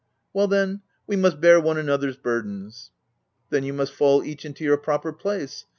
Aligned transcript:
"Well, 0.33 0.47
then, 0.47 0.81
we 1.05 1.15
must 1.15 1.39
bear 1.39 1.59
one 1.59 1.77
another's 1.77 2.17
burdens."" 2.17 2.89
Then, 3.51 3.63
you 3.63 3.71
must 3.73 3.93
fall 3.93 4.23
each 4.23 4.45
into 4.45 4.63
your 4.63 4.77
proper 4.77 5.13
place. 5.13 5.65